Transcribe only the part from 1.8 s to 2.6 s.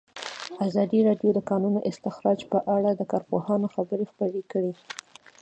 استخراج په